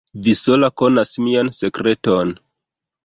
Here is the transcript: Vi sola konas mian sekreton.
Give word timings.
Vi 0.27 0.31
sola 0.39 0.69
konas 0.81 1.11
mian 1.25 1.53
sekreton. 1.59 2.33